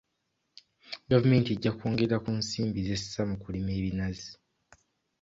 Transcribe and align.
Gavumenti 1.11 1.49
ejja 1.51 1.71
kwongera 1.77 2.15
ku 2.23 2.31
nsimbi 2.39 2.79
z'essa 2.87 3.21
mu 3.29 3.35
kulima 3.43 3.69
ebinazi. 3.79 4.31